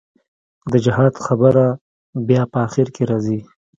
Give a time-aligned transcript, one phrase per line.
[0.71, 1.65] د جهاد خبره
[2.27, 3.39] بيا په اخر کښې رځي.